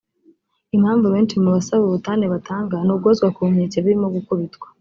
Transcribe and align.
Impamvu 0.75 1.05
benshi 1.13 1.35
mu 1.43 1.49
basaba 1.55 1.81
ubutane 1.85 2.25
batanga 2.33 2.75
ni 2.85 2.91
uguhozwa 2.95 3.27
ku 3.35 3.41
nkeke 3.51 3.77
birimo 3.83 4.07
gukubitwa 4.15 4.67